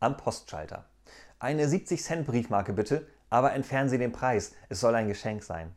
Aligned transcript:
am 0.00 0.16
Postschalter. 0.16 0.86
Eine 1.38 1.68
70 1.68 2.02
Cent 2.02 2.26
Briefmarke 2.26 2.72
bitte, 2.72 3.06
aber 3.28 3.52
entfernen 3.52 3.88
Sie 3.88 3.98
den 3.98 4.12
Preis, 4.12 4.54
es 4.68 4.80
soll 4.80 4.94
ein 4.94 5.08
Geschenk 5.08 5.42
sein. 5.42 5.74